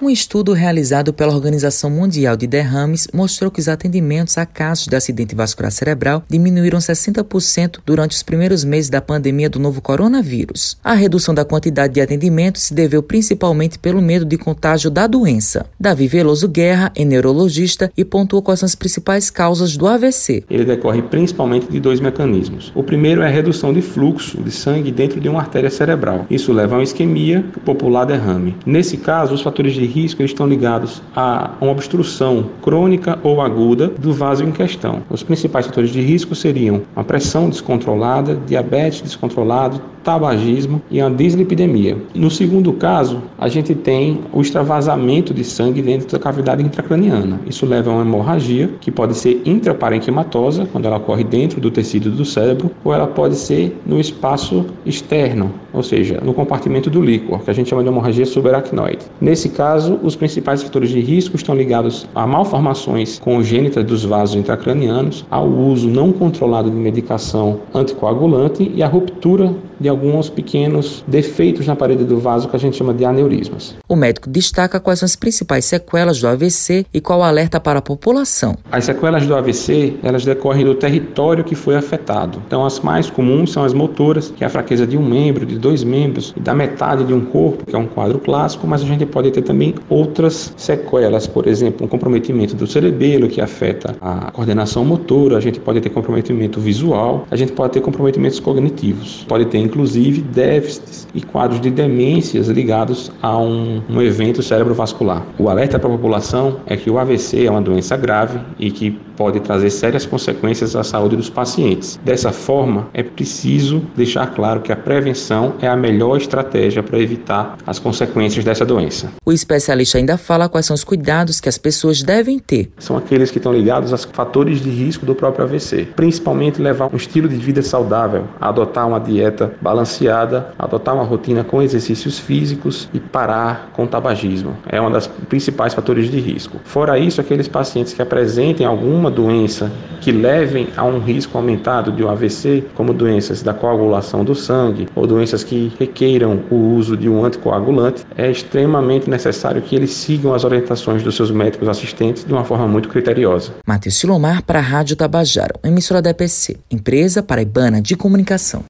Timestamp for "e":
17.96-18.04, 40.88-41.00, 68.74-68.82, 76.92-77.00, 86.36-86.40, 101.14-101.20, 108.58-108.70, 132.92-133.00